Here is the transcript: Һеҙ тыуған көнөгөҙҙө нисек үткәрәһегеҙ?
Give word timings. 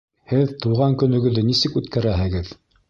Һеҙ 0.31 0.53
тыуған 0.65 0.97
көнөгөҙҙө 1.03 1.47
нисек 1.53 1.81
үткәрәһегеҙ? 1.83 2.55